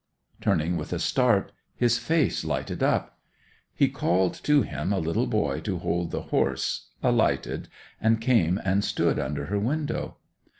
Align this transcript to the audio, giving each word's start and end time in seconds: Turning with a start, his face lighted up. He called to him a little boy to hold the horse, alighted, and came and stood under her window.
Turning 0.41 0.77
with 0.77 0.91
a 0.93 0.97
start, 0.97 1.51
his 1.75 1.99
face 1.99 2.43
lighted 2.43 2.81
up. 2.81 3.19
He 3.71 3.87
called 3.87 4.33
to 4.45 4.63
him 4.63 4.91
a 4.91 4.97
little 4.97 5.27
boy 5.27 5.59
to 5.59 5.77
hold 5.77 6.09
the 6.09 6.23
horse, 6.33 6.87
alighted, 7.03 7.67
and 8.01 8.19
came 8.19 8.59
and 8.65 8.83
stood 8.83 9.19
under 9.19 9.45
her 9.45 9.59
window. 9.59 10.17